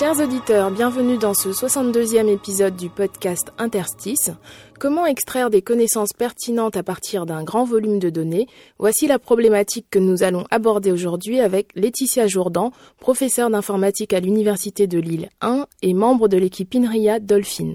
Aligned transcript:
Chers 0.00 0.18
auditeurs, 0.18 0.70
bienvenue 0.70 1.18
dans 1.18 1.34
ce 1.34 1.50
62e 1.50 2.26
épisode 2.26 2.74
du 2.74 2.88
podcast 2.88 3.52
Interstice. 3.58 4.30
Comment 4.78 5.04
extraire 5.04 5.50
des 5.50 5.60
connaissances 5.60 6.14
pertinentes 6.14 6.78
à 6.78 6.82
partir 6.82 7.26
d'un 7.26 7.44
grand 7.44 7.64
volume 7.64 7.98
de 7.98 8.08
données? 8.08 8.46
Voici 8.78 9.06
la 9.06 9.18
problématique 9.18 9.84
que 9.90 9.98
nous 9.98 10.22
allons 10.22 10.46
aborder 10.50 10.90
aujourd'hui 10.90 11.38
avec 11.40 11.68
Laetitia 11.74 12.28
Jourdan, 12.28 12.72
professeure 12.98 13.50
d'informatique 13.50 14.14
à 14.14 14.20
l'Université 14.20 14.86
de 14.86 14.98
Lille 14.98 15.28
1 15.42 15.66
et 15.82 15.92
membre 15.92 16.28
de 16.28 16.38
l'équipe 16.38 16.74
INRIA 16.74 17.20
Dolphin. 17.20 17.74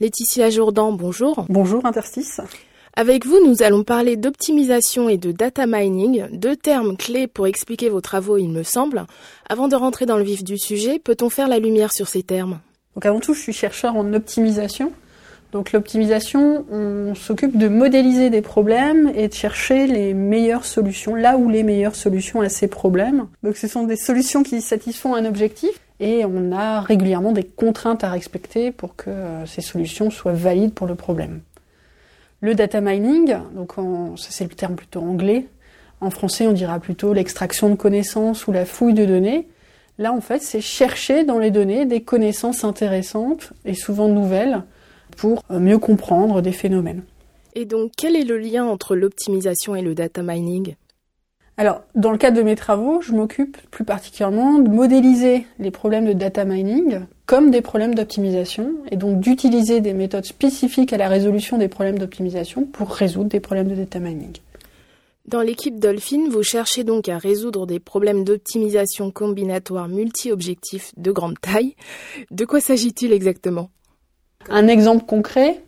Laetitia 0.00 0.48
Jourdan, 0.48 0.92
bonjour. 0.92 1.44
Bonjour 1.50 1.84
Interstice. 1.84 2.40
Avec 2.98 3.26
vous, 3.26 3.46
nous 3.46 3.62
allons 3.62 3.84
parler 3.84 4.16
d'optimisation 4.16 5.10
et 5.10 5.18
de 5.18 5.30
data 5.30 5.66
mining, 5.66 6.28
deux 6.32 6.56
termes 6.56 6.96
clés 6.96 7.26
pour 7.26 7.46
expliquer 7.46 7.90
vos 7.90 8.00
travaux, 8.00 8.38
il 8.38 8.48
me 8.48 8.62
semble. 8.62 9.04
Avant 9.50 9.68
de 9.68 9.76
rentrer 9.76 10.06
dans 10.06 10.16
le 10.16 10.24
vif 10.24 10.42
du 10.42 10.56
sujet, 10.56 10.98
peut-on 10.98 11.28
faire 11.28 11.46
la 11.46 11.58
lumière 11.58 11.92
sur 11.92 12.08
ces 12.08 12.22
termes? 12.22 12.58
Donc 12.94 13.04
avant 13.04 13.20
tout, 13.20 13.34
je 13.34 13.40
suis 13.40 13.52
chercheur 13.52 13.96
en 13.96 14.14
optimisation. 14.14 14.92
Donc 15.52 15.72
l'optimisation, 15.72 16.64
on 16.72 17.14
s'occupe 17.14 17.58
de 17.58 17.68
modéliser 17.68 18.30
des 18.30 18.40
problèmes 18.40 19.12
et 19.14 19.28
de 19.28 19.34
chercher 19.34 19.86
les 19.86 20.14
meilleures 20.14 20.64
solutions, 20.64 21.14
là 21.14 21.36
où 21.36 21.50
les 21.50 21.64
meilleures 21.64 21.96
solutions 21.96 22.40
à 22.40 22.48
ces 22.48 22.66
problèmes. 22.66 23.26
Donc 23.42 23.58
ce 23.58 23.68
sont 23.68 23.84
des 23.84 23.96
solutions 23.96 24.42
qui 24.42 24.62
satisfont 24.62 25.14
un 25.14 25.26
objectif 25.26 25.82
et 26.00 26.24
on 26.24 26.50
a 26.50 26.80
régulièrement 26.80 27.32
des 27.32 27.44
contraintes 27.44 28.04
à 28.04 28.10
respecter 28.10 28.72
pour 28.72 28.96
que 28.96 29.10
euh, 29.10 29.44
ces 29.44 29.60
solutions 29.60 30.10
soient 30.10 30.32
valides 30.32 30.72
pour 30.72 30.86
le 30.86 30.94
problème. 30.94 31.40
Le 32.40 32.54
data 32.54 32.80
mining, 32.80 33.34
donc 33.54 33.78
en- 33.78 34.16
ça 34.16 34.28
c'est 34.30 34.44
le 34.44 34.50
terme 34.54 34.76
plutôt 34.76 35.00
anglais. 35.00 35.46
En 36.00 36.10
français, 36.10 36.46
on 36.46 36.52
dira 36.52 36.78
plutôt 36.78 37.14
l'extraction 37.14 37.70
de 37.70 37.74
connaissances 37.74 38.46
ou 38.46 38.52
la 38.52 38.66
fouille 38.66 38.92
de 38.94 39.06
données. 39.06 39.48
Là, 39.98 40.12
en 40.12 40.20
fait, 40.20 40.42
c'est 40.42 40.60
chercher 40.60 41.24
dans 41.24 41.38
les 41.38 41.50
données 41.50 41.86
des 41.86 42.02
connaissances 42.02 42.64
intéressantes 42.64 43.54
et 43.64 43.72
souvent 43.72 44.08
nouvelles 44.08 44.62
pour 45.16 45.42
euh, 45.50 45.58
mieux 45.58 45.78
comprendre 45.78 46.42
des 46.42 46.52
phénomènes. 46.52 47.02
Et 47.54 47.64
donc, 47.64 47.92
quel 47.96 48.14
est 48.14 48.24
le 48.24 48.36
lien 48.36 48.66
entre 48.66 48.94
l'optimisation 48.94 49.74
et 49.74 49.80
le 49.80 49.94
data 49.94 50.22
mining? 50.22 50.74
Alors, 51.56 51.80
dans 51.94 52.12
le 52.12 52.18
cadre 52.18 52.36
de 52.36 52.42
mes 52.42 52.56
travaux, 52.56 53.00
je 53.00 53.12
m'occupe 53.12 53.56
plus 53.70 53.84
particulièrement 53.86 54.58
de 54.58 54.68
modéliser 54.68 55.46
les 55.58 55.70
problèmes 55.70 56.04
de 56.04 56.12
data 56.12 56.44
mining 56.44 57.00
comme 57.26 57.50
des 57.50 57.60
problèmes 57.60 57.94
d'optimisation 57.94 58.74
et 58.90 58.96
donc 58.96 59.20
d'utiliser 59.20 59.80
des 59.80 59.92
méthodes 59.92 60.24
spécifiques 60.24 60.92
à 60.92 60.96
la 60.96 61.08
résolution 61.08 61.58
des 61.58 61.68
problèmes 61.68 61.98
d'optimisation 61.98 62.64
pour 62.64 62.90
résoudre 62.90 63.28
des 63.28 63.40
problèmes 63.40 63.68
de 63.68 63.74
data 63.74 63.98
mining. 63.98 64.36
Dans 65.26 65.42
l'équipe 65.42 65.80
Dolphin, 65.80 66.28
vous 66.30 66.44
cherchez 66.44 66.84
donc 66.84 67.08
à 67.08 67.18
résoudre 67.18 67.66
des 67.66 67.80
problèmes 67.80 68.22
d'optimisation 68.22 69.10
combinatoire 69.10 69.88
multi-objectifs 69.88 70.92
de 70.96 71.10
grande 71.10 71.40
taille. 71.40 71.74
De 72.30 72.44
quoi 72.44 72.60
s'agit-il 72.60 73.12
exactement? 73.12 73.70
Un 74.48 74.68
exemple 74.68 75.04
concret, 75.04 75.60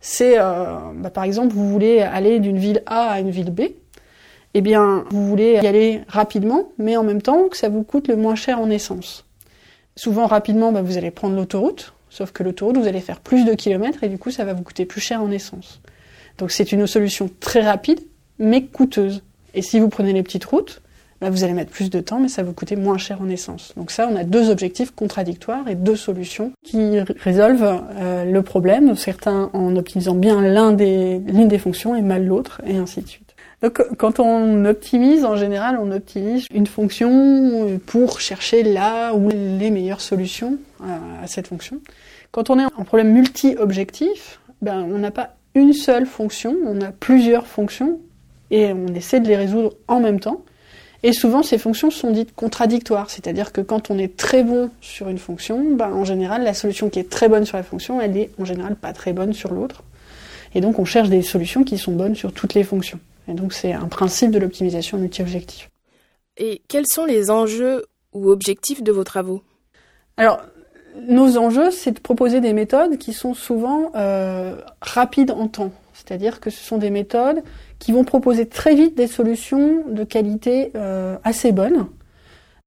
c'est 0.00 0.38
euh, 0.38 0.78
bah, 0.94 1.10
par 1.10 1.24
exemple, 1.24 1.52
vous 1.54 1.68
voulez 1.68 2.00
aller 2.00 2.40
d'une 2.40 2.58
ville 2.58 2.82
A 2.86 3.10
à 3.10 3.20
une 3.20 3.30
ville 3.30 3.50
B. 3.50 3.64
Eh 4.54 4.62
bien, 4.62 5.04
vous 5.10 5.28
voulez 5.28 5.60
y 5.62 5.66
aller 5.66 6.00
rapidement, 6.08 6.70
mais 6.78 6.96
en 6.96 7.04
même 7.04 7.20
temps 7.20 7.48
que 7.48 7.58
ça 7.58 7.68
vous 7.68 7.82
coûte 7.82 8.08
le 8.08 8.16
moins 8.16 8.34
cher 8.34 8.58
en 8.58 8.70
essence. 8.70 9.25
Souvent, 9.96 10.26
rapidement, 10.26 10.72
bah, 10.72 10.82
vous 10.82 10.98
allez 10.98 11.10
prendre 11.10 11.34
l'autoroute, 11.34 11.94
sauf 12.10 12.30
que 12.32 12.42
l'autoroute, 12.42 12.76
vous 12.76 12.86
allez 12.86 13.00
faire 13.00 13.20
plus 13.20 13.44
de 13.44 13.54
kilomètres 13.54 14.04
et 14.04 14.08
du 14.08 14.18
coup, 14.18 14.30
ça 14.30 14.44
va 14.44 14.52
vous 14.52 14.62
coûter 14.62 14.84
plus 14.84 15.00
cher 15.00 15.22
en 15.22 15.30
essence. 15.30 15.80
Donc, 16.38 16.50
c'est 16.50 16.70
une 16.72 16.86
solution 16.86 17.30
très 17.40 17.62
rapide, 17.62 18.00
mais 18.38 18.64
coûteuse. 18.64 19.22
Et 19.54 19.62
si 19.62 19.80
vous 19.80 19.88
prenez 19.88 20.12
les 20.12 20.22
petites 20.22 20.44
routes, 20.44 20.82
bah, 21.20 21.30
vous 21.30 21.44
allez 21.44 21.54
mettre 21.54 21.70
plus 21.70 21.88
de 21.88 22.00
temps, 22.00 22.20
mais 22.20 22.28
ça 22.28 22.42
va 22.42 22.48
vous 22.48 22.54
coûter 22.54 22.76
moins 22.76 22.98
cher 22.98 23.22
en 23.22 23.28
essence. 23.28 23.72
Donc 23.76 23.90
ça, 23.90 24.06
on 24.10 24.16
a 24.16 24.24
deux 24.24 24.50
objectifs 24.50 24.90
contradictoires 24.90 25.66
et 25.66 25.74
deux 25.74 25.96
solutions 25.96 26.52
qui 26.62 26.98
résolvent 27.00 27.82
euh, 27.96 28.24
le 28.24 28.42
problème, 28.42 28.94
certains 28.96 29.50
en 29.54 29.76
optimisant 29.76 30.14
bien 30.14 30.42
l'une 30.42 31.48
des 31.48 31.58
fonctions 31.58 31.96
et 31.96 32.02
mal 32.02 32.26
l'autre, 32.26 32.60
et 32.66 32.76
ainsi 32.76 33.00
de 33.00 33.08
suite. 33.08 33.25
Donc 33.62 33.82
quand 33.96 34.20
on 34.20 34.64
optimise, 34.66 35.24
en 35.24 35.36
général, 35.36 35.78
on 35.80 35.90
optimise 35.90 36.46
une 36.52 36.66
fonction 36.66 37.78
pour 37.86 38.20
chercher 38.20 38.62
là 38.62 39.14
où 39.14 39.30
les 39.30 39.70
meilleures 39.70 40.02
solutions 40.02 40.58
à, 40.82 41.26
cette 41.26 41.48
fonction. 41.48 41.78
Quand 42.32 42.50
on 42.50 42.58
est 42.58 42.64
en 42.64 42.84
problème 42.84 43.12
multi-objectif, 43.12 44.40
ben, 44.60 44.82
on 44.82 44.98
n'a 44.98 45.10
pas 45.10 45.36
une 45.54 45.72
seule 45.72 46.06
fonction, 46.06 46.54
on 46.66 46.80
a 46.82 46.92
plusieurs 46.92 47.46
fonctions 47.46 47.98
et 48.50 48.72
on 48.72 48.88
essaie 48.94 49.20
de 49.20 49.28
les 49.28 49.36
résoudre 49.36 49.72
en 49.88 50.00
même 50.00 50.20
temps. 50.20 50.44
Et 51.02 51.12
souvent, 51.12 51.42
ces 51.42 51.56
fonctions 51.56 51.90
sont 51.90 52.10
dites 52.10 52.34
contradictoires, 52.34 53.10
c'est-à-dire 53.10 53.52
que 53.52 53.60
quand 53.60 53.90
on 53.90 53.98
est 53.98 54.16
très 54.16 54.42
bon 54.42 54.70
sur 54.80 55.08
une 55.08 55.18
fonction, 55.18 55.64
ben, 55.72 55.92
en 55.92 56.04
général, 56.04 56.42
la 56.44 56.54
solution 56.54 56.90
qui 56.90 56.98
est 56.98 57.08
très 57.08 57.28
bonne 57.28 57.46
sur 57.46 57.56
la 57.56 57.62
fonction, 57.62 58.00
elle 58.00 58.16
est 58.16 58.30
en 58.38 58.44
général 58.44 58.76
pas 58.76 58.92
très 58.92 59.12
bonne 59.12 59.32
sur 59.32 59.52
l'autre. 59.52 59.82
Et 60.54 60.60
donc, 60.60 60.78
on 60.78 60.84
cherche 60.84 61.08
des 61.08 61.22
solutions 61.22 61.64
qui 61.64 61.78
sont 61.78 61.92
bonnes 61.92 62.14
sur 62.14 62.32
toutes 62.32 62.54
les 62.54 62.64
fonctions. 62.64 62.98
Et 63.28 63.34
donc, 63.34 63.52
c'est 63.52 63.72
un 63.72 63.88
principe 63.88 64.30
de 64.30 64.38
l'optimisation 64.38 64.98
multi-objectif. 64.98 65.70
Et 66.36 66.62
quels 66.68 66.86
sont 66.86 67.04
les 67.04 67.30
enjeux 67.30 67.86
ou 68.12 68.30
objectifs 68.30 68.82
de 68.82 68.92
vos 68.92 69.04
travaux? 69.04 69.42
Alors, 70.16 70.40
nos 71.08 71.36
enjeux, 71.36 71.70
c'est 71.70 71.92
de 71.92 72.00
proposer 72.00 72.40
des 72.40 72.52
méthodes 72.52 72.98
qui 72.98 73.12
sont 73.12 73.34
souvent 73.34 73.92
euh, 73.94 74.56
rapides 74.80 75.30
en 75.30 75.48
temps. 75.48 75.72
C'est-à-dire 75.92 76.40
que 76.40 76.50
ce 76.50 76.62
sont 76.62 76.78
des 76.78 76.90
méthodes 76.90 77.42
qui 77.78 77.92
vont 77.92 78.04
proposer 78.04 78.46
très 78.46 78.74
vite 78.74 78.96
des 78.96 79.06
solutions 79.06 79.84
de 79.88 80.04
qualité 80.04 80.72
euh, 80.74 81.16
assez 81.24 81.52
bonne, 81.52 81.86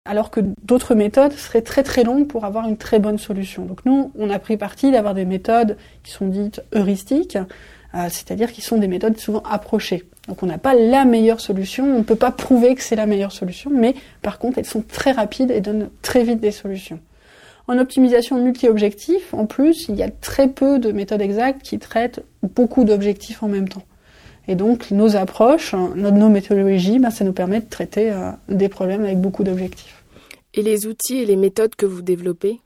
alors 0.05 0.31
que 0.31 0.41
d'autres 0.63 0.95
méthodes 0.95 1.33
seraient 1.33 1.61
très 1.61 1.83
très 1.83 2.03
longues 2.03 2.27
pour 2.27 2.45
avoir 2.45 2.67
une 2.67 2.77
très 2.77 2.99
bonne 2.99 3.17
solution. 3.17 3.65
Donc 3.65 3.85
nous, 3.85 4.11
on 4.17 4.29
a 4.29 4.39
pris 4.39 4.57
parti 4.57 4.91
d'avoir 4.91 5.13
des 5.13 5.25
méthodes 5.25 5.77
qui 6.03 6.11
sont 6.11 6.27
dites 6.27 6.61
heuristiques, 6.75 7.37
euh, 7.93 8.07
c'est-à-dire 8.09 8.51
qui 8.51 8.61
sont 8.61 8.77
des 8.77 8.87
méthodes 8.87 9.17
souvent 9.17 9.41
approchées. 9.41 10.08
Donc 10.29 10.43
on 10.43 10.45
n'a 10.45 10.59
pas 10.59 10.75
la 10.75 11.05
meilleure 11.05 11.41
solution, 11.41 11.85
on 11.85 11.97
ne 11.97 12.03
peut 12.03 12.15
pas 12.15 12.31
prouver 12.31 12.75
que 12.75 12.83
c'est 12.83 12.95
la 12.95 13.07
meilleure 13.07 13.31
solution, 13.31 13.71
mais 13.73 13.95
par 14.21 14.37
contre 14.37 14.59
elles 14.59 14.65
sont 14.65 14.83
très 14.83 15.11
rapides 15.11 15.49
et 15.49 15.59
donnent 15.59 15.89
très 16.03 16.23
vite 16.23 16.39
des 16.39 16.51
solutions. 16.51 16.99
En 17.67 17.77
optimisation 17.77 18.41
multi-objectif, 18.41 19.33
en 19.33 19.45
plus, 19.45 19.89
il 19.89 19.95
y 19.95 20.03
a 20.03 20.09
très 20.09 20.47
peu 20.47 20.79
de 20.79 20.91
méthodes 20.91 21.21
exactes 21.21 21.61
qui 21.61 21.77
traitent 21.77 22.21
beaucoup 22.41 22.83
d'objectifs 22.83 23.43
en 23.43 23.47
même 23.47 23.69
temps. 23.69 23.83
Et 24.47 24.55
donc, 24.55 24.89
nos 24.89 25.15
approches, 25.15 25.73
nos, 25.73 26.09
nos 26.09 26.29
méthodologies, 26.29 26.97
ben, 26.97 27.11
ça 27.11 27.23
nous 27.23 27.33
permet 27.33 27.59
de 27.59 27.69
traiter 27.69 28.11
euh, 28.11 28.31
des 28.47 28.69
problèmes 28.69 29.03
avec 29.03 29.21
beaucoup 29.21 29.43
d'objectifs. 29.43 30.03
Et 30.55 30.63
les 30.63 30.87
outils 30.87 31.17
et 31.17 31.25
les 31.27 31.35
méthodes 31.35 31.75
que 31.75 31.85
vous 31.85 32.01
développez? 32.01 32.59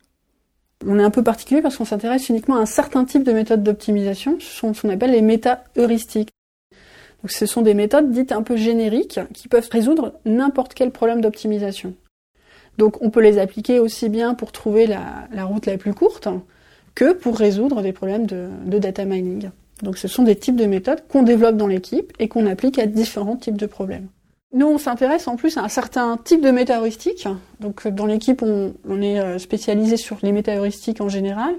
On 0.88 0.98
est 1.00 1.04
un 1.04 1.10
peu 1.10 1.24
particulier 1.24 1.62
parce 1.62 1.76
qu'on 1.76 1.86
s'intéresse 1.86 2.30
uniquement 2.30 2.56
à 2.56 2.62
un 2.62 2.66
certain 2.66 3.04
type 3.04 3.24
de 3.24 3.34
méthodes 3.34 3.64
d'optimisation, 3.64 4.38
ce 4.40 4.46
sont 4.46 4.74
ce 4.74 4.84
qu'on 4.84 4.90
appelle 4.90 5.12
les 5.12 5.22
méta-heuristiques. 5.22 6.30
Ce 7.28 7.46
sont 7.46 7.62
des 7.62 7.74
méthodes 7.74 8.12
dites 8.12 8.32
un 8.32 8.44
peu 8.44 8.58
génériques 8.58 9.20
qui 9.34 9.48
peuvent 9.48 9.70
résoudre 9.72 10.14
n'importe 10.26 10.74
quel 10.74 10.92
problème 10.92 11.22
d'optimisation. 11.22 11.94
Donc 12.78 13.02
on 13.02 13.10
peut 13.10 13.22
les 13.22 13.38
appliquer 13.38 13.80
aussi 13.80 14.10
bien 14.10 14.34
pour 14.34 14.52
trouver 14.52 14.88
la, 14.88 15.46
route 15.46 15.66
la 15.66 15.78
plus 15.78 15.94
courte 15.94 16.28
que 16.96 17.14
pour 17.14 17.38
résoudre 17.38 17.82
des 17.82 17.94
problèmes 17.94 18.26
de, 18.26 18.80
data 18.80 19.06
mining. 19.06 19.50
Donc 19.82 19.98
ce 19.98 20.08
sont 20.08 20.24
des 20.24 20.36
types 20.36 20.56
de 20.56 20.66
méthodes 20.66 21.04
qu'on 21.08 21.24
développe 21.24 21.58
dans 21.58 21.68
l'équipe 21.68 22.12
et 22.20 22.28
qu'on 22.28 22.46
applique 22.46 22.80
à 22.80 22.88
différents 22.88 23.38
types 23.38 23.58
de 23.58 23.66
problèmes. 23.66 24.08
Nous, 24.56 24.68
on 24.68 24.78
s'intéresse 24.78 25.28
en 25.28 25.36
plus 25.36 25.58
à 25.58 25.64
un 25.64 25.68
certain 25.68 26.16
type 26.18 26.42
de 26.42 26.52
méta-heuristiques. 26.52 27.28
Donc 27.60 27.88
dans 27.88 28.06
l'équipe, 28.06 28.44
on, 28.44 28.74
on 28.88 29.02
est 29.02 29.20
euh, 29.20 29.40
spécialisé 29.40 29.98
sur 29.98 30.18
les 30.22 30.32
méta-heuristiques 30.32 31.02
en 31.02 31.10
général. 31.10 31.56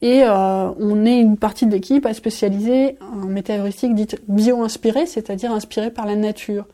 Et 0.00 0.22
euh, 0.22 0.70
on 0.78 1.04
est 1.04 1.20
une 1.20 1.36
partie 1.36 1.66
de 1.66 1.72
l'équipe 1.72 2.06
à 2.06 2.14
spécialiser 2.14 2.96
en 3.00 3.26
méta-heuristique 3.26 3.94
dite 3.94 4.20
bio-inspirée, 4.28 5.06
c'est-à-dire 5.06 5.50
inspirée 5.50 5.90
par 5.90 6.06
la 6.06 6.14
nature. 6.14 6.66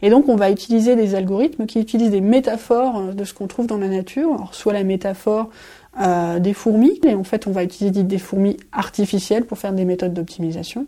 Et 0.00 0.08
donc 0.08 0.30
on 0.30 0.36
va 0.36 0.50
utiliser 0.50 0.96
des 0.96 1.14
algorithmes 1.14 1.66
qui 1.66 1.78
utilisent 1.78 2.10
des 2.10 2.22
métaphores 2.22 2.98
euh, 2.98 3.12
de 3.12 3.24
ce 3.24 3.34
qu'on 3.34 3.46
trouve 3.46 3.66
dans 3.66 3.76
la 3.76 3.88
nature, 3.88 4.48
soit 4.52 4.72
la 4.72 4.84
métaphore 4.84 5.50
euh, 6.00 6.38
des 6.38 6.54
fourmis, 6.54 6.98
et 7.04 7.14
en 7.14 7.24
fait 7.24 7.46
on 7.46 7.50
va 7.50 7.64
utiliser 7.64 8.02
des 8.02 8.18
fourmis 8.18 8.56
artificielles 8.72 9.44
pour 9.44 9.58
faire 9.58 9.74
des 9.74 9.84
méthodes 9.84 10.14
d'optimisation. 10.14 10.86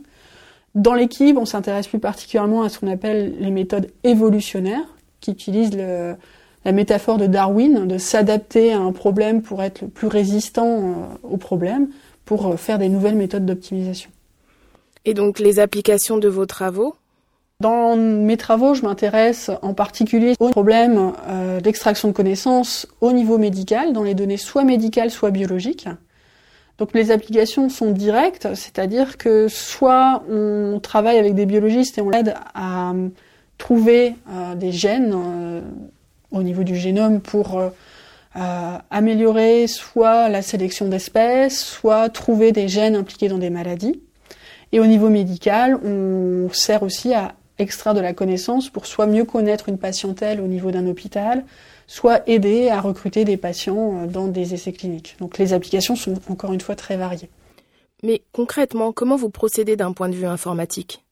Dans 0.74 0.94
l'équipe, 0.94 1.36
on 1.36 1.44
s'intéresse 1.44 1.86
plus 1.86 1.98
particulièrement 1.98 2.62
à 2.62 2.70
ce 2.70 2.78
qu'on 2.78 2.88
appelle 2.88 3.34
les 3.38 3.50
méthodes 3.50 3.88
évolutionnaires, 4.04 4.96
qui 5.20 5.30
utilisent 5.30 5.76
le, 5.76 6.16
la 6.64 6.72
métaphore 6.72 7.18
de 7.18 7.26
Darwin, 7.26 7.86
de 7.86 7.98
s'adapter 7.98 8.72
à 8.72 8.78
un 8.78 8.92
problème 8.92 9.42
pour 9.42 9.62
être 9.62 9.82
le 9.82 9.88
plus 9.88 10.06
résistant 10.06 10.66
euh, 10.66 10.92
au 11.22 11.36
problème, 11.36 11.88
pour 12.24 12.46
euh, 12.46 12.56
faire 12.56 12.78
des 12.78 12.88
nouvelles 12.88 13.16
méthodes 13.16 13.46
d'optimisation. 13.46 14.10
Et 15.04 15.14
donc 15.14 15.38
les 15.38 15.58
applications 15.58 16.18
de 16.18 16.28
vos 16.28 16.46
travaux? 16.46 16.94
Dans 17.60 17.96
mes 17.96 18.36
travaux, 18.36 18.74
je 18.74 18.82
m'intéresse 18.82 19.50
en 19.62 19.72
particulier 19.72 20.34
aux 20.40 20.50
problèmes 20.50 21.12
euh, 21.28 21.60
d'extraction 21.60 22.08
de 22.08 22.12
connaissances 22.12 22.88
au 23.00 23.12
niveau 23.12 23.38
médical, 23.38 23.92
dans 23.92 24.02
les 24.02 24.14
données 24.14 24.36
soit 24.36 24.64
médicales, 24.64 25.12
soit 25.12 25.30
biologiques. 25.30 25.88
Donc 26.78 26.92
les 26.94 27.12
applications 27.12 27.68
sont 27.68 27.92
directes, 27.92 28.48
c'est-à-dire 28.54 29.16
que 29.16 29.46
soit 29.46 30.24
on 30.28 30.80
travaille 30.82 31.18
avec 31.18 31.36
des 31.36 31.46
biologistes 31.46 31.98
et 31.98 32.00
on 32.00 32.10
aide 32.10 32.34
à 32.54 32.92
trouver 33.58 34.16
euh, 34.28 34.56
des 34.56 34.72
gènes 34.72 35.12
euh, 35.14 35.60
au 36.32 36.42
niveau 36.42 36.64
du 36.64 36.76
génome 36.76 37.20
pour 37.20 37.58
euh, 37.58 38.78
améliorer 38.90 39.66
soit 39.66 40.28
la 40.28 40.42
sélection 40.42 40.88
d'espèces, 40.88 41.62
soit 41.62 42.08
trouver 42.08 42.52
des 42.52 42.68
gènes 42.68 42.96
impliqués 42.96 43.28
dans 43.28 43.38
des 43.38 43.50
maladies. 43.50 44.00
Et 44.72 44.80
au 44.80 44.86
niveau 44.86 45.10
médical, 45.10 45.78
on 45.84 46.48
sert 46.52 46.82
aussi 46.82 47.12
à 47.12 47.34
extraire 47.58 47.94
de 47.94 48.00
la 48.00 48.14
connaissance 48.14 48.70
pour 48.70 48.86
soit 48.86 49.06
mieux 49.06 49.24
connaître 49.24 49.68
une 49.68 49.78
patientèle 49.78 50.40
au 50.40 50.46
niveau 50.46 50.70
d'un 50.70 50.86
hôpital, 50.86 51.44
soit 51.86 52.26
aider 52.26 52.70
à 52.70 52.80
recruter 52.80 53.24
des 53.24 53.36
patients 53.36 54.06
dans 54.06 54.28
des 54.28 54.54
essais 54.54 54.72
cliniques. 54.72 55.16
Donc 55.20 55.36
les 55.36 55.52
applications 55.52 55.94
sont 55.94 56.14
encore 56.30 56.54
une 56.54 56.60
fois 56.62 56.74
très 56.74 56.96
variées. 56.96 57.28
Mais 58.02 58.22
concrètement, 58.32 58.92
comment 58.92 59.16
vous 59.16 59.30
procédez 59.30 59.76
d'un 59.76 59.92
point 59.92 60.08
de 60.08 60.14
vue 60.14 60.26
informatique? 60.26 61.04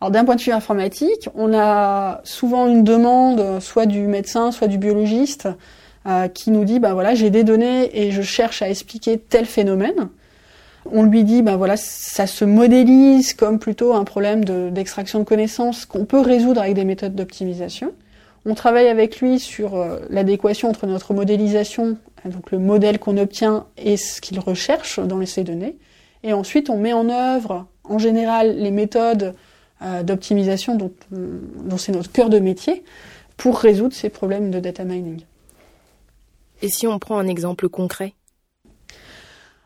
Alors 0.00 0.10
d'un 0.10 0.24
point 0.24 0.36
de 0.36 0.40
vue 0.40 0.52
informatique, 0.52 1.28
on 1.34 1.52
a 1.52 2.20
souvent 2.24 2.66
une 2.66 2.84
demande, 2.84 3.60
soit 3.60 3.86
du 3.86 4.02
médecin, 4.02 4.52
soit 4.52 4.68
du 4.68 4.78
biologiste, 4.78 5.48
euh, 6.06 6.28
qui 6.28 6.50
nous 6.50 6.64
dit, 6.64 6.78
ben 6.78 6.94
voilà, 6.94 7.14
j'ai 7.14 7.28
des 7.28 7.44
données 7.44 7.90
et 7.92 8.12
je 8.12 8.22
cherche 8.22 8.62
à 8.62 8.70
expliquer 8.70 9.18
tel 9.18 9.44
phénomène. 9.44 10.08
On 10.90 11.02
lui 11.02 11.24
dit, 11.24 11.42
ben 11.42 11.56
voilà, 11.56 11.76
ça 11.76 12.26
se 12.26 12.44
modélise 12.44 13.34
comme 13.34 13.58
plutôt 13.58 13.92
un 13.92 14.04
problème 14.04 14.44
d'extraction 14.44 15.18
de, 15.18 15.24
connaissances 15.24 15.84
qu'on 15.84 16.06
peut 16.06 16.20
résoudre 16.20 16.62
avec 16.62 16.74
des 16.74 16.84
méthodes 16.84 17.14
d'optimisation. 17.14 17.92
On 18.46 18.54
travaille 18.54 18.88
avec 18.88 19.20
lui 19.20 19.38
sur 19.38 19.74
euh, 19.74 19.98
l'adéquation 20.08 20.70
entre 20.70 20.86
notre 20.86 21.12
modélisation, 21.12 21.98
donc 22.24 22.52
le 22.52 22.58
modèle 22.58 22.98
qu'on 22.98 23.18
obtient, 23.18 23.66
et 23.76 23.96
ce 23.96 24.20
qu'il 24.20 24.38
recherche 24.40 25.00
dans 25.00 25.24
ces 25.26 25.44
données. 25.44 25.76
Et 26.22 26.32
ensuite, 26.32 26.70
on 26.70 26.78
met 26.78 26.92
en 26.92 27.10
œuvre, 27.10 27.66
en 27.84 27.98
général, 27.98 28.56
les 28.56 28.70
méthodes 28.70 29.34
d'optimisation 30.02 30.74
dont, 30.76 30.92
dont 31.10 31.78
c'est 31.78 31.92
notre 31.92 32.10
cœur 32.10 32.30
de 32.30 32.38
métier 32.38 32.82
pour 33.36 33.58
résoudre 33.58 33.94
ces 33.94 34.08
problèmes 34.08 34.50
de 34.50 34.60
data 34.60 34.84
mining. 34.84 35.20
Et 36.62 36.68
si 36.68 36.86
on 36.86 36.98
prend 36.98 37.18
un 37.18 37.28
exemple 37.28 37.68
concret? 37.68 38.14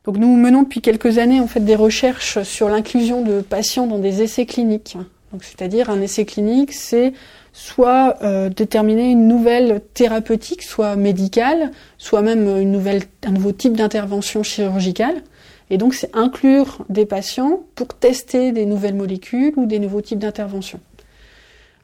Donc 0.04 0.16
nous 0.16 0.36
menons 0.36 0.62
depuis 0.62 0.80
quelques 0.80 1.18
années 1.18 1.40
en 1.40 1.46
fait 1.46 1.60
des 1.60 1.76
recherches 1.76 2.42
sur 2.42 2.68
l'inclusion 2.68 3.22
de 3.22 3.40
patients 3.40 3.86
dans 3.86 3.98
des 3.98 4.22
essais 4.22 4.46
cliniques. 4.46 4.96
Donc 5.32 5.44
c'est-à-dire 5.44 5.90
un 5.90 6.00
essai 6.00 6.24
clinique, 6.24 6.72
c'est 6.72 7.12
soit 7.52 8.16
euh, 8.22 8.48
déterminer 8.48 9.10
une 9.10 9.28
nouvelle 9.28 9.80
thérapeutique, 9.94 10.62
soit 10.62 10.96
médicale, 10.96 11.70
soit 11.98 12.22
même 12.22 12.48
une 12.58 12.72
nouvelle, 12.72 13.02
un 13.24 13.30
nouveau 13.30 13.52
type 13.52 13.76
d'intervention 13.76 14.42
chirurgicale. 14.42 15.22
Et 15.70 15.78
donc 15.78 15.94
c'est 15.94 16.14
inclure 16.14 16.84
des 16.88 17.06
patients 17.06 17.60
pour 17.74 17.88
tester 17.88 18.52
des 18.52 18.66
nouvelles 18.66 18.94
molécules 18.94 19.54
ou 19.56 19.66
des 19.66 19.78
nouveaux 19.78 20.00
types 20.00 20.18
d'interventions. 20.18 20.80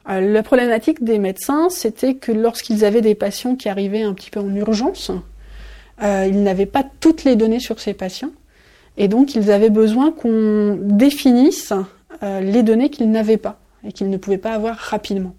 Euh, 0.09 0.21
la 0.21 0.43
problématique 0.43 1.03
des 1.03 1.19
médecins, 1.19 1.69
c'était 1.69 2.15
que 2.15 2.31
lorsqu'ils 2.31 2.83
avaient 2.85 3.01
des 3.01 3.15
patients 3.15 3.55
qui 3.55 3.69
arrivaient 3.69 4.01
un 4.01 4.13
petit 4.13 4.31
peu 4.31 4.39
en 4.39 4.53
urgence, 4.55 5.11
euh, 6.01 6.25
ils 6.27 6.41
n'avaient 6.41 6.65
pas 6.65 6.83
toutes 6.99 7.23
les 7.23 7.35
données 7.35 7.59
sur 7.59 7.79
ces 7.79 7.93
patients. 7.93 8.31
Et 8.97 9.07
donc, 9.07 9.35
ils 9.35 9.51
avaient 9.51 9.69
besoin 9.69 10.11
qu'on 10.11 10.77
définisse 10.81 11.73
euh, 12.23 12.41
les 12.41 12.63
données 12.63 12.89
qu'ils 12.89 13.11
n'avaient 13.11 13.37
pas 13.37 13.59
et 13.85 13.91
qu'ils 13.91 14.09
ne 14.09 14.17
pouvaient 14.17 14.37
pas 14.37 14.53
avoir 14.53 14.75
rapidement. 14.75 15.35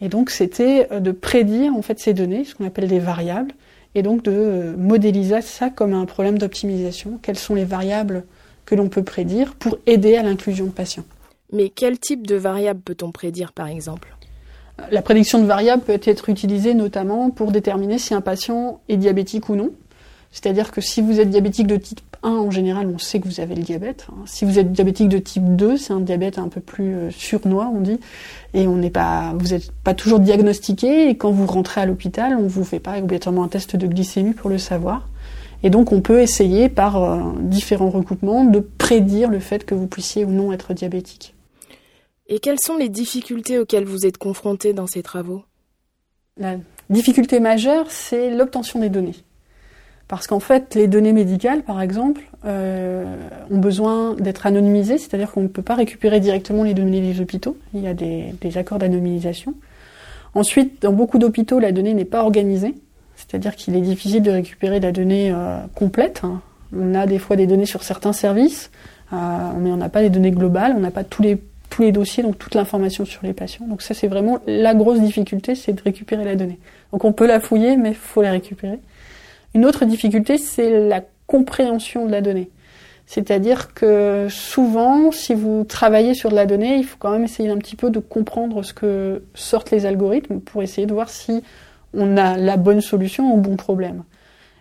Et 0.00 0.08
donc, 0.08 0.30
c'était 0.30 0.88
de 1.00 1.10
prédire 1.10 1.74
en 1.74 1.80
fait 1.80 1.98
ces 1.98 2.12
données, 2.12 2.44
ce 2.44 2.54
qu'on 2.54 2.66
appelle 2.66 2.86
des 2.86 2.98
variables, 2.98 3.52
et 3.96 4.02
donc 4.02 4.22
de 4.22 4.74
modéliser 4.76 5.40
ça 5.40 5.70
comme 5.70 5.94
un 5.94 6.04
problème 6.04 6.36
d'optimisation. 6.36 7.18
Quelles 7.22 7.38
sont 7.38 7.54
les 7.54 7.64
variables 7.64 8.24
que 8.66 8.74
l'on 8.74 8.90
peut 8.90 9.02
prédire 9.02 9.54
pour 9.54 9.78
aider 9.86 10.16
à 10.16 10.22
l'inclusion 10.22 10.66
de 10.66 10.70
patients? 10.70 11.06
Mais 11.50 11.70
quel 11.70 11.98
type 11.98 12.26
de 12.26 12.36
variable 12.36 12.80
peut-on 12.84 13.10
prédire 13.10 13.52
par 13.52 13.68
exemple? 13.68 14.14
La 14.90 15.00
prédiction 15.00 15.40
de 15.40 15.46
variables 15.46 15.82
peut 15.82 15.98
être 16.04 16.28
utilisée 16.28 16.74
notamment 16.74 17.30
pour 17.30 17.52
déterminer 17.52 17.98
si 17.98 18.12
un 18.12 18.20
patient 18.20 18.80
est 18.90 18.98
diabétique 18.98 19.48
ou 19.48 19.56
non. 19.56 19.70
C'est-à-dire 20.30 20.72
que 20.72 20.82
si 20.82 21.00
vous 21.00 21.18
êtes 21.18 21.30
diabétique 21.30 21.66
de 21.66 21.76
type 21.76 22.00
1, 22.26 22.30
en 22.30 22.50
général, 22.50 22.88
on 22.92 22.98
sait 22.98 23.20
que 23.20 23.28
vous 23.28 23.40
avez 23.40 23.54
le 23.54 23.62
diabète. 23.62 24.08
Si 24.26 24.44
vous 24.44 24.58
êtes 24.58 24.72
diabétique 24.72 25.08
de 25.08 25.18
type 25.18 25.56
2, 25.56 25.76
c'est 25.76 25.92
un 25.92 26.00
diabète 26.00 26.38
un 26.38 26.48
peu 26.48 26.60
plus 26.60 26.94
euh, 26.94 27.10
surnois, 27.10 27.70
on 27.72 27.80
dit, 27.80 28.00
et 28.52 28.66
on 28.66 28.76
n'est 28.76 28.90
pas, 28.90 29.32
vous 29.38 29.48
n'êtes 29.48 29.70
pas 29.70 29.94
toujours 29.94 30.18
diagnostiqué. 30.18 31.08
Et 31.08 31.16
quand 31.16 31.30
vous 31.30 31.46
rentrez 31.46 31.80
à 31.80 31.86
l'hôpital, 31.86 32.36
on 32.36 32.48
vous 32.48 32.64
fait 32.64 32.80
pas 32.80 32.98
obligatoirement 32.98 33.44
un 33.44 33.48
test 33.48 33.76
de 33.76 33.86
glycémie 33.86 34.34
pour 34.34 34.50
le 34.50 34.58
savoir. 34.58 35.08
Et 35.62 35.70
donc, 35.70 35.92
on 35.92 36.00
peut 36.00 36.20
essayer 36.20 36.68
par 36.68 37.02
euh, 37.02 37.20
différents 37.40 37.90
recoupements 37.90 38.44
de 38.44 38.58
prédire 38.58 39.30
le 39.30 39.38
fait 39.38 39.64
que 39.64 39.74
vous 39.74 39.86
puissiez 39.86 40.24
ou 40.24 40.30
non 40.30 40.52
être 40.52 40.74
diabétique. 40.74 41.34
Et 42.28 42.40
quelles 42.40 42.60
sont 42.60 42.76
les 42.76 42.88
difficultés 42.88 43.58
auxquelles 43.58 43.84
vous 43.84 44.04
êtes 44.04 44.18
confrontés 44.18 44.72
dans 44.72 44.88
ces 44.88 45.02
travaux? 45.02 45.44
La 46.38 46.56
difficulté 46.90 47.38
majeure, 47.38 47.86
c'est 47.88 48.34
l'obtention 48.34 48.80
des 48.80 48.88
données. 48.88 49.14
Parce 50.08 50.28
qu'en 50.28 50.38
fait, 50.38 50.74
les 50.76 50.86
données 50.86 51.12
médicales, 51.12 51.62
par 51.62 51.82
exemple, 51.82 52.22
euh, 52.44 53.04
ont 53.50 53.58
besoin 53.58 54.14
d'être 54.14 54.46
anonymisées, 54.46 54.98
c'est-à-dire 54.98 55.32
qu'on 55.32 55.42
ne 55.42 55.48
peut 55.48 55.62
pas 55.62 55.74
récupérer 55.74 56.20
directement 56.20 56.62
les 56.62 56.74
données 56.74 57.00
des 57.00 57.20
hôpitaux. 57.20 57.56
Il 57.74 57.80
y 57.80 57.88
a 57.88 57.94
des, 57.94 58.32
accords 58.56 58.78
d'anonymisation. 58.78 59.54
Ensuite, 60.34 60.82
dans 60.82 60.92
beaucoup 60.92 61.18
d'hôpitaux, 61.18 61.58
la 61.58 61.72
donnée 61.72 61.92
n'est 61.92 62.04
pas 62.04 62.22
organisée, 62.22 62.74
c'est-à-dire 63.16 63.56
qu'il 63.56 63.74
est 63.74 63.80
difficile 63.80 64.22
de 64.22 64.30
récupérer 64.30 64.78
la 64.78 64.92
donnée 64.92 65.32
euh, 65.32 65.58
complète. 65.74 66.22
On 66.76 66.94
a 66.94 67.06
des 67.06 67.18
fois 67.18 67.34
des 67.34 67.48
données 67.48 67.66
sur 67.66 67.82
certains 67.82 68.12
services, 68.12 68.70
euh, 69.12 69.16
mais 69.58 69.72
on 69.72 69.76
n'a 69.76 69.88
pas 69.88 70.02
les 70.02 70.10
données 70.10 70.30
globales, 70.30 70.74
on 70.76 70.80
n'a 70.80 70.90
pas 70.92 71.04
tous 71.04 71.22
les 71.22 71.40
tous 71.68 71.82
les 71.82 71.90
dossiers, 71.90 72.22
donc 72.22 72.38
toute 72.38 72.54
l'information 72.54 73.04
sur 73.04 73.22
les 73.24 73.32
patients. 73.32 73.66
Donc 73.66 73.82
ça, 73.82 73.92
c'est 73.92 74.06
vraiment 74.06 74.38
la 74.46 74.72
grosse 74.72 75.00
difficulté, 75.00 75.56
c'est 75.56 75.72
de 75.72 75.82
récupérer 75.82 76.24
la 76.24 76.36
donnée. 76.36 76.60
Donc 76.92 77.04
on 77.04 77.12
peut 77.12 77.26
la 77.26 77.40
fouiller, 77.40 77.76
mais 77.76 77.90
il 77.90 77.96
faut 77.96 78.22
la 78.22 78.30
récupérer. 78.30 78.78
Une 79.56 79.64
autre 79.64 79.86
difficulté, 79.86 80.36
c'est 80.36 80.86
la 80.86 81.00
compréhension 81.26 82.04
de 82.04 82.12
la 82.12 82.20
donnée. 82.20 82.50
C'est-à-dire 83.06 83.72
que 83.72 84.26
souvent, 84.28 85.10
si 85.12 85.32
vous 85.32 85.64
travaillez 85.64 86.12
sur 86.12 86.28
de 86.28 86.34
la 86.34 86.44
donnée, 86.44 86.76
il 86.76 86.84
faut 86.84 86.98
quand 86.98 87.10
même 87.10 87.24
essayer 87.24 87.48
un 87.48 87.56
petit 87.56 87.74
peu 87.74 87.88
de 87.88 87.98
comprendre 87.98 88.62
ce 88.62 88.74
que 88.74 89.22
sortent 89.32 89.70
les 89.70 89.86
algorithmes 89.86 90.40
pour 90.40 90.62
essayer 90.62 90.86
de 90.86 90.92
voir 90.92 91.08
si 91.08 91.42
on 91.94 92.18
a 92.18 92.36
la 92.36 92.58
bonne 92.58 92.82
solution 92.82 93.32
au 93.32 93.38
bon 93.38 93.56
problème. 93.56 94.04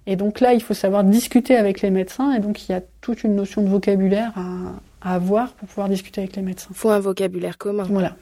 Et 0.07 0.15
donc 0.15 0.39
là, 0.39 0.53
il 0.53 0.61
faut 0.61 0.73
savoir 0.73 1.03
discuter 1.03 1.57
avec 1.57 1.81
les 1.81 1.89
médecins, 1.89 2.31
et 2.31 2.39
donc 2.39 2.63
il 2.63 2.71
y 2.71 2.75
a 2.75 2.81
toute 3.01 3.25
une 3.25 3.35
notion 3.35 3.63
de 3.63 3.67
vocabulaire 3.67 4.31
à, 4.37 5.09
à 5.09 5.15
avoir 5.15 5.51
pour 5.55 5.67
pouvoir 5.67 5.89
discuter 5.89 6.21
avec 6.21 6.37
les 6.37 6.41
médecins. 6.41 6.69
Il 6.69 6.77
faut 6.77 6.89
un 6.89 6.99
vocabulaire 6.99 7.57
commun. 7.57 7.83
Voilà. 7.89 8.15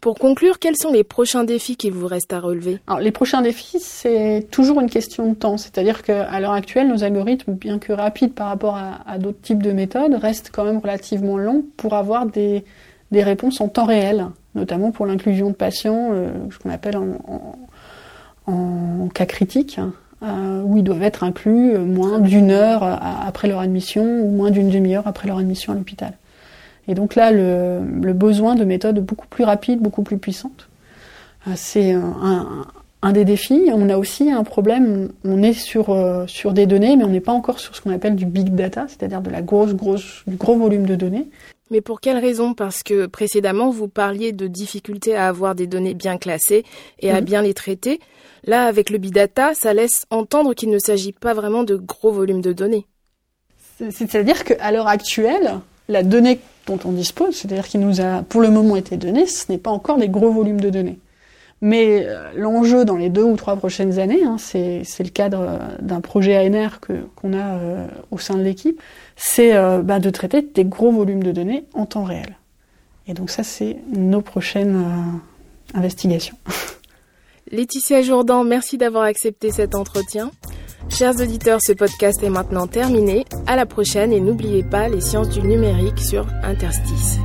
Pour 0.00 0.18
conclure, 0.18 0.58
quels 0.58 0.76
sont 0.76 0.92
les 0.92 1.04
prochains 1.04 1.44
défis 1.44 1.76
qu'il 1.76 1.92
vous 1.92 2.06
reste 2.06 2.32
à 2.32 2.40
relever? 2.40 2.78
Les 3.00 3.10
prochains 3.10 3.42
défis, 3.42 3.78
c'est 3.80 4.46
toujours 4.50 4.80
une 4.80 4.90
question 4.90 5.28
de 5.28 5.34
temps. 5.34 5.56
C'est-à-dire 5.56 6.02
qu'à 6.02 6.38
l'heure 6.38 6.52
actuelle, 6.52 6.88
nos 6.88 7.02
algorithmes, 7.02 7.54
bien 7.54 7.78
que 7.78 7.92
rapides 7.92 8.34
par 8.34 8.48
rapport 8.48 8.76
à, 8.76 9.18
d'autres 9.18 9.40
types 9.40 9.62
de 9.62 9.72
méthodes, 9.72 10.14
restent 10.14 10.50
quand 10.52 10.64
même 10.64 10.78
relativement 10.78 11.38
longs 11.38 11.64
pour 11.76 11.94
avoir 11.94 12.26
des, 12.26 12.64
réponses 13.12 13.60
en 13.60 13.68
temps 13.68 13.86
réel, 13.86 14.26
notamment 14.54 14.90
pour 14.90 15.06
l'inclusion 15.06 15.48
de 15.48 15.54
patients, 15.54 16.10
euh, 16.12 16.30
ce 16.50 16.58
qu'on 16.58 16.70
appelle 16.70 16.98
en, 16.98 17.56
en, 18.46 19.08
cas 19.08 19.26
critique, 19.26 19.78
hein, 19.78 19.92
euh, 20.22 20.62
où 20.62 20.76
ils 20.76 20.84
doivent 20.84 21.02
être 21.02 21.24
inclus 21.24 21.74
euh, 21.74 21.84
moins 21.84 22.20
d'une 22.20 22.50
heure 22.50 22.82
après 22.82 23.48
leur 23.48 23.60
admission 23.60 24.04
ou 24.04 24.30
moins 24.30 24.50
d'une 24.50 24.70
demi-heure 24.70 25.06
après 25.06 25.26
leur 25.26 25.38
admission 25.38 25.72
à 25.72 25.76
l'hôpital. 25.76 26.12
Et 26.88 26.94
donc 26.94 27.14
là, 27.14 27.32
le, 27.32 27.80
le, 28.02 28.12
besoin 28.12 28.54
de 28.54 28.64
méthodes 28.64 29.00
beaucoup 29.00 29.26
plus 29.26 29.44
rapides, 29.44 29.80
beaucoup 29.80 30.02
plus 30.02 30.18
puissantes, 30.18 30.68
euh, 31.48 31.52
c'est 31.56 31.92
un, 31.92 32.66
un, 33.02 33.12
des 33.12 33.24
défis. 33.24 33.70
On 33.72 33.88
a 33.88 33.98
aussi 33.98 34.30
un 34.30 34.44
problème, 34.44 35.10
on 35.24 35.42
est 35.42 35.52
sur, 35.52 35.90
euh, 35.90 36.26
sur 36.26 36.52
des 36.52 36.66
données, 36.66 36.96
mais 36.96 37.04
on 37.04 37.08
n'est 37.08 37.20
pas 37.20 37.32
encore 37.32 37.58
sur 37.58 37.74
ce 37.74 37.80
qu'on 37.80 37.90
appelle 37.90 38.14
du 38.14 38.26
big 38.26 38.54
data, 38.54 38.86
c'est-à-dire 38.88 39.20
de 39.20 39.30
la 39.30 39.42
grosse, 39.42 39.74
grosse, 39.74 40.22
du 40.26 40.36
gros 40.36 40.56
volume 40.56 40.86
de 40.86 40.94
données. 40.94 41.28
Mais 41.70 41.80
pour 41.80 42.00
quelle 42.00 42.18
raison? 42.18 42.54
Parce 42.54 42.84
que 42.84 43.06
précédemment, 43.06 43.70
vous 43.70 43.88
parliez 43.88 44.32
de 44.32 44.46
difficultés 44.46 45.16
à 45.16 45.26
avoir 45.26 45.56
des 45.56 45.66
données 45.66 45.94
bien 45.94 46.16
classées 46.16 46.64
et 47.00 47.10
à 47.10 47.20
mhm. 47.20 47.24
bien 47.24 47.42
les 47.42 47.54
traiter. 47.54 48.00
Là, 48.44 48.66
avec 48.66 48.90
le 48.90 48.98
big 48.98 49.12
data, 49.12 49.54
ça 49.54 49.74
laisse 49.74 50.06
entendre 50.10 50.54
qu'il 50.54 50.70
ne 50.70 50.78
s'agit 50.78 51.12
pas 51.12 51.34
vraiment 51.34 51.64
de 51.64 51.74
gros 51.74 52.12
volumes 52.12 52.40
de 52.40 52.52
données. 52.52 52.86
C'est-à-dire 53.90 54.44
qu'à 54.44 54.70
l'heure 54.70 54.86
actuelle, 54.86 55.58
la 55.88 56.02
donnée 56.02 56.38
dont 56.66 56.78
on 56.84 56.92
dispose, 56.92 57.36
c'est-à-dire 57.36 57.66
qui 57.66 57.78
nous 57.78 58.00
a 58.00 58.22
pour 58.22 58.40
le 58.40 58.50
moment 58.50 58.76
été 58.76 58.96
donnée, 58.96 59.26
ce 59.26 59.50
n'est 59.50 59.58
pas 59.58 59.70
encore 59.70 59.98
des 59.98 60.08
gros 60.08 60.30
volumes 60.30 60.60
de 60.60 60.70
données. 60.70 60.98
Mais 61.62 62.04
euh, 62.04 62.30
l'enjeu 62.34 62.84
dans 62.84 62.96
les 62.96 63.08
deux 63.08 63.22
ou 63.22 63.36
trois 63.36 63.56
prochaines 63.56 63.98
années, 63.98 64.22
hein, 64.24 64.36
c'est 64.38 64.84
le 64.98 65.08
cadre 65.08 65.40
euh, 65.40 65.58
d'un 65.80 66.00
projet 66.00 66.36
ANR 66.36 66.80
qu'on 67.14 67.32
a 67.32 67.56
euh, 67.56 67.86
au 68.10 68.18
sein 68.18 68.34
de 68.36 68.42
l'équipe, 68.42 68.80
c'est 69.16 69.54
bah, 69.82 69.98
de 69.98 70.10
traiter 70.10 70.42
des 70.42 70.64
gros 70.64 70.92
volumes 70.92 71.22
de 71.22 71.32
données 71.32 71.64
en 71.72 71.86
temps 71.86 72.04
réel. 72.04 72.36
Et 73.08 73.14
donc 73.14 73.30
ça, 73.30 73.42
c'est 73.42 73.78
nos 73.88 74.20
prochaines 74.20 74.84
investigations. 75.72 76.36
Laetitia 77.50 78.02
Jourdan, 78.02 78.44
merci 78.44 78.76
d'avoir 78.76 79.04
accepté 79.04 79.50
cet 79.52 79.74
entretien. 79.74 80.32
Chers 80.88 81.20
auditeurs, 81.20 81.60
ce 81.60 81.72
podcast 81.72 82.22
est 82.22 82.30
maintenant 82.30 82.66
terminé. 82.66 83.24
À 83.46 83.56
la 83.56 83.66
prochaine 83.66 84.12
et 84.12 84.20
n'oubliez 84.20 84.62
pas 84.62 84.88
les 84.88 85.00
sciences 85.00 85.28
du 85.28 85.42
numérique 85.42 85.98
sur 85.98 86.26
Interstice. 86.42 87.18